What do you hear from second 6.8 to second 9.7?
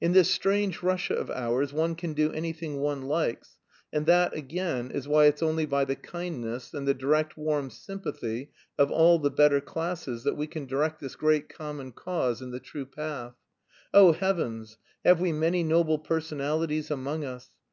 the direct warm sympathy of all the better